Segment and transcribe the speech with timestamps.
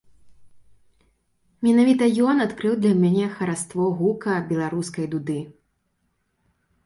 [1.67, 5.39] Менавіта ён адкрыў для мяне хараство гука беларускай дуды.